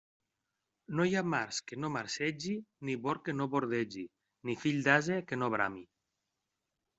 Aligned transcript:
No 0.99 1.03
hi 1.09 1.11
ha 1.17 1.21
març 1.33 1.59
que 1.71 1.77
no 1.81 1.91
marcegi, 1.95 2.53
ni 2.89 2.95
bord 3.03 3.23
que 3.27 3.35
no 3.37 3.47
bordegi, 3.57 4.07
ni 4.51 4.57
fill 4.65 4.81
d'ase 4.89 5.21
que 5.31 5.41
no 5.43 5.53
brami. 5.59 5.85